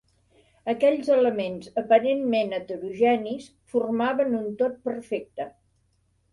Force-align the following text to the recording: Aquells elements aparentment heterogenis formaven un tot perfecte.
Aquells 0.71 1.11
elements 1.15 1.67
aparentment 1.83 2.57
heterogenis 2.59 3.47
formaven 3.77 4.37
un 4.43 4.51
tot 4.65 4.83
perfecte. 4.91 5.51